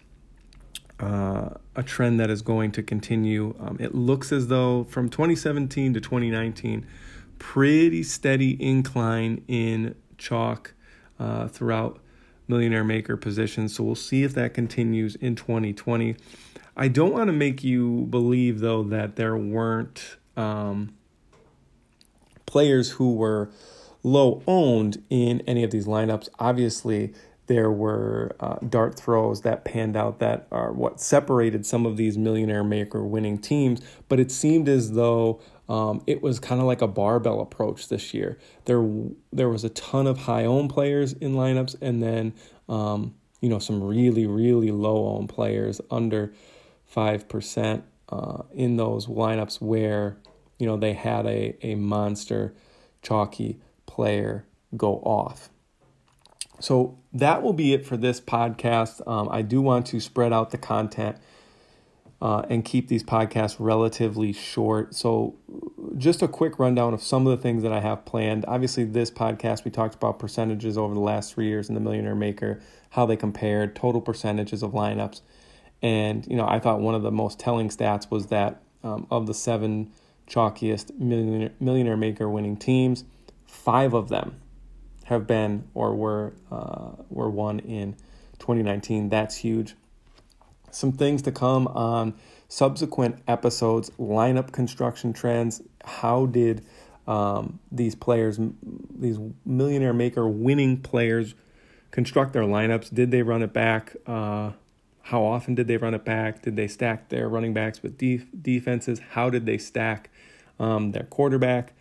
uh, 0.99 1.51
a 1.77 1.83
trend 1.85 2.19
that 2.19 2.29
is 2.29 2.43
going 2.43 2.73
to 2.73 2.83
continue. 2.83 3.55
Um, 3.61 3.77
it 3.79 3.95
looks 3.95 4.33
as 4.33 4.49
though 4.49 4.83
from 4.85 5.09
2017 5.09 5.95
to 5.95 6.01
2019, 6.01 6.85
pretty 7.39 8.03
steady 8.03 8.61
incline 8.61 9.45
in 9.47 9.95
chalk 10.19 10.75
uh, 11.21 11.47
throughout 11.47 12.01
millionaire 12.49 12.85
maker 12.85 13.17
positions. 13.17 13.77
So 13.77 13.85
we'll 13.85 13.95
see 13.95 14.25
if 14.25 14.35
that 14.35 14.55
continues 14.55 15.15
in 15.17 15.37
2020. 15.37 16.17
I 16.77 16.89
don't 16.89 17.13
want 17.13 17.29
to 17.29 17.33
make 17.33 17.63
you 17.65 18.07
believe, 18.11 18.61
though, 18.61 18.83
that 18.85 19.17
there 19.17 19.37
weren't 19.37 20.17
um, 20.37 20.95
players 22.47 22.93
who 22.93 23.15
were 23.15 23.51
low 24.03 24.43
owned 24.47 25.03
in 25.11 25.43
any 25.47 25.65
of 25.65 25.71
these 25.71 25.87
lineups. 25.87 26.29
Obviously, 26.39 27.13
there 27.49 27.71
were 27.71 28.37
uh, 28.41 28.57
dart 28.69 28.99
throws 28.99 29.41
that 29.41 29.65
panned 29.65 29.97
out 29.97 30.19
that 30.21 30.47
are 30.53 30.73
what 30.73 31.01
separated 31.01 31.67
some 31.67 31.85
of 31.85 31.97
these 31.97 32.17
millionaire 32.17 32.63
maker 32.63 33.03
winning 33.03 33.39
teams, 33.39 33.81
but 34.09 34.21
it 34.21 34.31
seemed 34.31 34.69
as 34.69 34.93
though 34.93 35.41
um, 35.69 36.03
it 36.07 36.23
was 36.23 36.41
kind 36.41 36.61
of 36.61 36.67
like 36.67 36.81
a 36.81 36.89
barbell 36.89 37.41
approach 37.41 37.89
this 37.89 38.15
year. 38.15 38.39
There, 38.65 38.89
there 39.33 39.49
was 39.49 39.65
a 39.65 39.69
ton 39.69 40.07
of 40.07 40.19
high 40.19 40.45
owned 40.45 40.71
players 40.71 41.13
in 41.13 41.35
lineups, 41.35 41.77
and 41.83 42.03
then 42.03 42.35
um, 42.69 43.15
you 43.41 43.49
know 43.49 43.59
some 43.59 43.83
really, 43.83 44.27
really 44.27 44.71
low 44.71 45.09
owned 45.09 45.29
players 45.29 45.81
under 45.91 46.33
five 46.87 47.29
percent 47.29 47.85
uh, 48.09 48.43
in 48.55 48.77
those 48.77 49.07
lineups 49.07 49.61
where 49.61 50.17
you 50.59 50.67
know 50.67 50.77
they 50.77 50.95
had 50.95 51.27
a 51.27 51.57
a 51.63 51.75
monster 51.75 52.55
chalky 53.03 53.61
player 53.87 54.47
go 54.77 54.97
off. 54.97 55.51
So 56.61 56.99
that 57.13 57.43
will 57.43 57.53
be 57.53 57.73
it 57.73 57.87
for 57.87 57.97
this 57.97 58.21
podcast. 58.21 59.07
Um, 59.07 59.29
I 59.31 59.43
do 59.43 59.61
want 59.61 59.87
to 59.89 60.01
spread 60.01 60.33
out 60.33 60.51
the 60.51 60.59
content 60.59 61.17
uh, 62.21 62.43
and 62.51 62.65
keep 62.65 62.89
these 62.89 63.03
podcasts 63.03 63.57
relatively 63.59 64.33
short. 64.33 64.95
So, 64.95 65.37
just 65.97 66.23
a 66.23 66.29
quick 66.29 66.59
rundown 66.59 66.93
of 66.95 67.03
some 67.03 67.27
of 67.27 67.37
the 67.37 67.41
things 67.43 67.63
that 67.63 67.73
I 67.73 67.81
have 67.81 68.05
planned. 68.05 68.45
Obviously, 68.49 68.85
this 68.85 69.11
podcast, 69.11 69.65
we 69.65 69.71
talked 69.71 69.95
about 69.95 70.19
percentages 70.19 70.77
over 70.77 70.95
the 70.95 71.01
last 71.01 71.35
three 71.35 71.47
years 71.47 71.69
in 71.69 71.75
the 71.75 71.81
Millionaire 71.81 72.15
Maker, 72.15 72.61
how 72.91 73.07
they 73.07 73.17
compared, 73.17 73.77
total 73.77 74.01
percentages 74.01 74.63
of 74.63 74.73
lineups. 74.73 75.21
And, 75.81 76.27
you 76.27 76.37
know, 76.37 76.47
I 76.47 76.59
thought 76.59 76.81
one 76.81 76.95
of 76.95 77.03
the 77.03 77.13
most 77.13 77.39
telling 77.39 77.69
stats 77.69 78.11
was 78.11 78.27
that 78.27 78.63
um, 78.83 79.07
of 79.11 79.27
the 79.27 79.35
seven 79.35 79.93
chalkiest 80.27 80.99
millionaire, 80.99 81.53
millionaire 81.61 81.97
Maker 81.97 82.29
winning 82.29 82.57
teams, 82.57 83.05
five 83.47 83.95
of 83.95 84.09
them 84.09 84.41
have 85.05 85.27
been 85.27 85.69
or 85.73 85.95
were, 85.95 86.35
uh, 86.51 86.91
were 87.11 87.31
won 87.31 87.61
in 87.61 87.95
2019. 88.41 89.09
That's 89.09 89.37
huge 89.37 89.77
some 90.79 90.93
things 90.93 91.23
to 91.23 91.33
come 91.33 91.67
on 91.69 92.15
subsequent 92.49 93.21
episodes, 93.27 93.91
lineup 93.99 94.53
construction 94.53 95.13
trends. 95.13 95.61
How 95.85 96.27
did 96.27 96.65
um, 97.09 97.59
these 97.73 97.95
players, 97.95 98.39
these 98.97 99.19
millionaire 99.45 99.95
maker 99.95 100.29
winning 100.29 100.81
players, 100.81 101.35
construct 101.91 102.35
their 102.35 102.43
lineups. 102.43 102.95
Did 102.95 103.11
they 103.11 103.23
run 103.23 103.43
it 103.43 103.53
back? 103.53 103.97
Uh, 104.07 104.53
how 105.03 105.25
often 105.25 105.55
did 105.55 105.67
they 105.67 105.79
run 105.79 105.95
it 105.95 106.05
back? 106.05 106.43
Did 106.43 106.57
they 106.57 106.69
stack 106.69 107.09
their 107.09 107.29
running 107.29 107.55
backs 107.55 107.83
with 107.83 107.97
def- 107.97 108.27
defenses? 108.41 109.01
How 109.13 109.31
did 109.31 109.47
they 109.47 109.57
stack 109.57 110.11
um, 110.61 110.93
their 110.93 111.05
quarterback? 111.05 111.73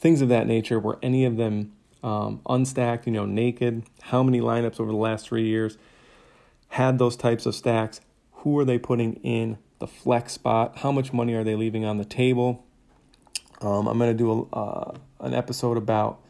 Things 0.00 0.20
of 0.20 0.28
that 0.28 0.48
nature. 0.48 0.80
Were 0.80 0.98
any 1.02 1.24
of 1.24 1.36
them 1.36 1.72
um, 2.02 2.40
unstacked, 2.46 3.06
you 3.06 3.12
know, 3.12 3.26
naked? 3.26 3.84
How 4.02 4.24
many 4.24 4.40
lineups 4.40 4.80
over 4.80 4.90
the 4.90 4.98
last 4.98 5.28
three 5.28 5.46
years 5.46 5.78
had 6.70 6.98
those 6.98 7.16
types 7.16 7.46
of 7.46 7.54
stacks? 7.54 8.00
Who 8.44 8.58
are 8.58 8.64
they 8.66 8.78
putting 8.78 9.14
in 9.22 9.56
the 9.78 9.86
flex 9.86 10.34
spot? 10.34 10.78
How 10.78 10.92
much 10.92 11.14
money 11.14 11.32
are 11.32 11.42
they 11.42 11.54
leaving 11.54 11.86
on 11.86 11.96
the 11.96 12.04
table? 12.04 12.62
Um, 13.62 13.88
I'm 13.88 13.96
going 13.96 14.10
to 14.10 14.14
do 14.16 14.48
a, 14.52 14.56
uh, 14.56 14.96
an 15.20 15.32
episode 15.32 15.78
about 15.78 16.20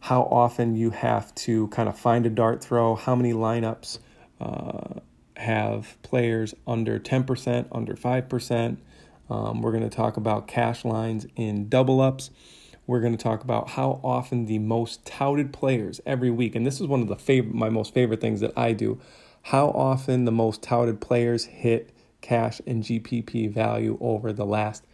how 0.00 0.22
often 0.22 0.74
you 0.74 0.90
have 0.90 1.32
to 1.36 1.68
kind 1.68 1.88
of 1.88 1.96
find 1.96 2.26
a 2.26 2.30
dart 2.30 2.64
throw, 2.64 2.96
how 2.96 3.14
many 3.14 3.32
lineups 3.32 4.00
uh, 4.40 4.98
have 5.36 5.96
players 6.02 6.52
under 6.66 6.98
10%, 6.98 7.68
under 7.70 7.94
5%. 7.94 8.76
Um, 9.30 9.62
we're 9.62 9.70
going 9.70 9.88
to 9.88 9.96
talk 9.96 10.16
about 10.16 10.48
cash 10.48 10.84
lines 10.84 11.28
in 11.36 11.68
double 11.68 12.00
ups. 12.00 12.30
We're 12.88 13.00
going 13.00 13.16
to 13.16 13.22
talk 13.22 13.44
about 13.44 13.70
how 13.70 14.00
often 14.02 14.46
the 14.46 14.58
most 14.58 15.06
touted 15.06 15.52
players 15.52 16.00
every 16.04 16.32
week, 16.32 16.56
and 16.56 16.66
this 16.66 16.80
is 16.80 16.88
one 16.88 17.02
of 17.02 17.06
the 17.06 17.14
favorite, 17.14 17.54
my 17.54 17.68
most 17.68 17.94
favorite 17.94 18.20
things 18.20 18.40
that 18.40 18.52
I 18.58 18.72
do. 18.72 19.00
How 19.42 19.68
often 19.68 20.24
the 20.24 20.32
most 20.32 20.62
touted 20.62 21.00
players 21.00 21.46
hit 21.46 21.90
cash 22.22 22.60
and 22.66 22.82
GPP 22.82 23.52
value 23.52 23.98
over 24.00 24.32
the 24.32 24.46
last 24.46 24.84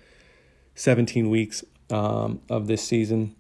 17 0.75 1.31
weeks 1.31 1.65
um, 1.91 2.41
of 2.49 2.67
this 2.67 2.83
season. 2.83 3.37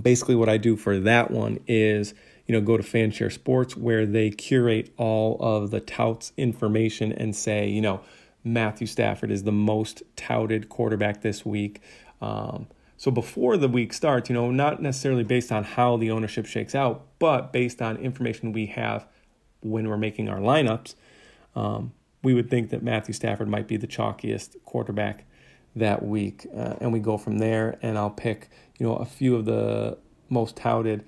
Basically, 0.00 0.34
what 0.34 0.48
I 0.48 0.56
do 0.56 0.76
for 0.76 0.98
that 1.00 1.30
one 1.30 1.60
is, 1.66 2.12
you 2.46 2.52
know, 2.52 2.60
go 2.60 2.76
to 2.76 2.82
Fanshare 2.82 3.32
Sports 3.32 3.76
where 3.76 4.04
they 4.04 4.30
curate 4.30 4.92
all 4.96 5.36
of 5.40 5.70
the 5.70 5.80
touts 5.80 6.32
information 6.36 7.12
and 7.12 7.34
say, 7.34 7.68
you 7.68 7.80
know, 7.80 8.00
Matthew 8.42 8.86
Stafford 8.86 9.30
is 9.30 9.44
the 9.44 9.52
most 9.52 10.02
touted 10.16 10.68
quarterback 10.68 11.22
this 11.22 11.44
week. 11.44 11.80
Um, 12.20 12.66
so 12.96 13.10
before 13.10 13.56
the 13.56 13.68
week 13.68 13.92
starts, 13.92 14.30
you 14.30 14.34
know, 14.34 14.50
not 14.50 14.80
necessarily 14.80 15.24
based 15.24 15.52
on 15.52 15.64
how 15.64 15.96
the 15.96 16.10
ownership 16.10 16.46
shakes 16.46 16.74
out, 16.74 17.06
but 17.18 17.52
based 17.52 17.82
on 17.82 17.96
information 17.98 18.52
we 18.52 18.66
have 18.66 19.06
when 19.60 19.88
we're 19.88 19.96
making 19.96 20.28
our 20.28 20.38
lineups, 20.38 20.94
um, 21.54 21.92
we 22.22 22.34
would 22.34 22.50
think 22.50 22.70
that 22.70 22.82
Matthew 22.82 23.14
Stafford 23.14 23.48
might 23.48 23.68
be 23.68 23.76
the 23.76 23.86
chalkiest 23.86 24.56
quarterback 24.64 25.24
that 25.74 26.04
week, 26.04 26.46
uh, 26.56 26.74
and 26.80 26.92
we 26.92 26.98
go 26.98 27.18
from 27.18 27.38
there. 27.38 27.78
And 27.82 27.98
I'll 27.98 28.10
pick 28.10 28.48
you 28.78 28.86
know 28.86 28.96
a 28.96 29.04
few 29.04 29.36
of 29.36 29.44
the 29.44 29.98
most 30.28 30.56
touted 30.56 31.04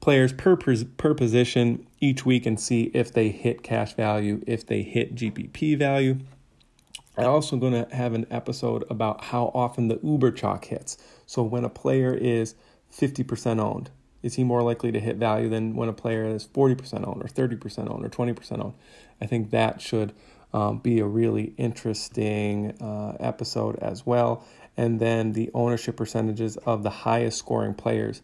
players 0.00 0.32
per 0.32 0.56
per 0.56 1.14
position 1.14 1.86
each 2.00 2.26
week 2.26 2.44
and 2.44 2.60
see 2.60 2.90
if 2.92 3.12
they 3.12 3.30
hit 3.30 3.62
cash 3.62 3.94
value, 3.94 4.42
if 4.46 4.66
they 4.66 4.82
hit 4.82 5.14
GPP 5.14 5.78
value. 5.78 6.18
I'm 7.16 7.26
also 7.26 7.56
going 7.56 7.72
to 7.72 7.94
have 7.94 8.14
an 8.14 8.26
episode 8.30 8.84
about 8.88 9.24
how 9.24 9.50
often 9.54 9.88
the 9.88 10.00
Uber 10.02 10.32
chalk 10.32 10.64
hits. 10.66 10.96
So 11.26 11.42
when 11.42 11.64
a 11.64 11.68
player 11.68 12.14
is 12.14 12.54
50% 12.90 13.60
owned, 13.60 13.90
is 14.22 14.34
he 14.34 14.44
more 14.44 14.62
likely 14.62 14.92
to 14.92 15.00
hit 15.00 15.16
value 15.16 15.48
than 15.48 15.74
when 15.74 15.88
a 15.88 15.92
player 15.92 16.24
is 16.24 16.46
40% 16.46 17.06
owned 17.06 17.22
or 17.22 17.28
30% 17.28 17.90
owned 17.90 18.04
or 18.04 18.08
20% 18.08 18.64
owned? 18.64 18.74
I 19.20 19.26
think 19.26 19.50
that 19.50 19.80
should 19.80 20.12
um, 20.52 20.78
be 20.78 21.00
a 21.00 21.06
really 21.06 21.54
interesting 21.56 22.76
uh, 22.80 23.16
episode 23.18 23.76
as 23.76 24.06
well. 24.06 24.46
And 24.76 25.00
then 25.00 25.32
the 25.32 25.50
ownership 25.54 25.96
percentages 25.96 26.56
of 26.58 26.82
the 26.82 26.90
highest 26.90 27.38
scoring 27.38 27.74
players 27.74 28.22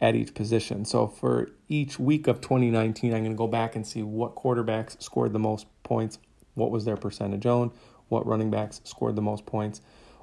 at 0.00 0.14
each 0.14 0.34
position. 0.34 0.84
So 0.84 1.06
for 1.06 1.50
each 1.68 1.98
week 1.98 2.26
of 2.26 2.40
2019, 2.40 3.14
I'm 3.14 3.22
going 3.22 3.32
to 3.32 3.36
go 3.36 3.46
back 3.46 3.76
and 3.76 3.86
see 3.86 4.02
what 4.02 4.34
quarterbacks 4.34 5.00
scored 5.02 5.32
the 5.32 5.38
most 5.38 5.66
points, 5.82 6.18
what 6.54 6.70
was 6.70 6.84
their 6.84 6.96
percentage 6.96 7.46
owned, 7.46 7.70
what 8.08 8.26
running 8.26 8.50
backs 8.50 8.80
scored 8.84 9.16
the 9.16 9.22
most 9.22 9.46
points, 9.46 9.80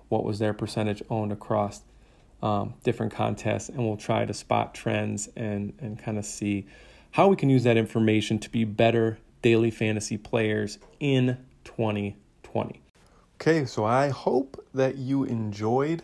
what 0.10 0.24
was 0.24 0.40
their 0.40 0.54
percentage 0.54 1.02
owned 1.10 1.32
across 1.32 1.82
um, 2.44 2.74
different 2.84 3.14
contests, 3.14 3.70
and 3.70 3.78
we'll 3.80 3.98
try 3.98 4.26
to 4.26 4.34
spot 4.34 4.76
trends 4.76 5.30
and, 5.38 5.74
and 5.80 5.98
kind 5.98 6.18
of 6.18 6.26
see 6.26 6.68
how 7.12 7.30
we 7.30 7.38
can 7.38 7.50
use 7.50 7.64
that 7.64 7.78
information 7.78 8.38
to 8.38 8.50
be 8.50 8.66
better 8.66 9.18
daily 9.42 9.72
fantasy 9.72 10.18
players 10.18 10.78
in 11.00 11.38
2020. 11.64 12.82
Okay, 13.36 13.66
so 13.66 13.86
I 13.86 14.10
hope 14.10 14.64
that 14.74 14.98
you 14.98 15.24
enjoyed 15.24 16.04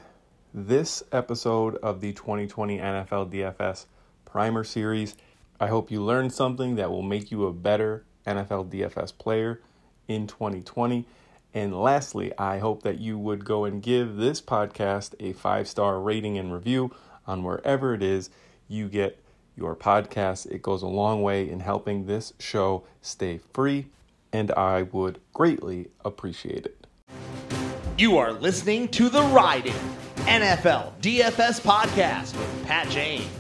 this 0.54 1.04
episode 1.12 1.76
of 1.76 2.00
the 2.00 2.14
2020 2.14 2.80
NFL 2.80 3.32
DFS 3.32 3.86
Primer 4.24 4.64
Series. 4.64 5.18
I 5.60 5.68
hope 5.68 5.92
you 5.92 6.02
learned 6.02 6.32
something 6.32 6.76
that 6.76 6.90
will 6.90 7.02
make 7.02 7.32
you 7.32 7.48
a 7.48 7.54
better 7.54 8.06
NFL 8.26 8.72
DFS 8.72 9.18
player 9.18 9.62
in 10.08 10.26
2020. 10.26 11.06
And 11.54 11.80
lastly, 11.80 12.32
I 12.38 12.60
hope 12.60 12.84
that 12.84 13.00
you 13.00 13.18
would 13.18 13.44
go 13.44 13.66
and 13.66 13.82
give 13.82 14.18
this 14.18 14.42
podcast 14.42 15.16
a 15.20 15.34
five 15.34 15.68
star 15.68 16.00
rating 16.00 16.38
and 16.38 16.54
review 16.54 16.92
on 17.26 17.44
wherever 17.44 17.94
it 17.94 18.04
is 18.04 18.30
you 18.68 18.88
get 18.88 19.20
your 19.56 19.76
podcast. 19.76 20.46
It 20.48 20.62
goes 20.62 20.82
a 20.82 20.88
long 20.88 21.22
way 21.22 21.50
in 21.50 21.60
helping 21.60 22.06
this 22.06 22.34
show 22.40 22.84
stay 23.02 23.40
free, 23.54 23.88
and 24.32 24.52
I 24.52 24.84
would 24.84 25.20
greatly 25.34 25.90
appreciate 26.06 26.66
it. 26.66 26.88
You 27.98 28.18
are 28.18 28.32
listening 28.32 28.88
to 28.90 29.10
the 29.10 29.24
Riding 29.24 29.74
NFL 30.20 30.94
DFS 31.02 31.60
podcast 31.62 32.38
with 32.38 32.68
Pat 32.68 32.90
James. 32.90 33.39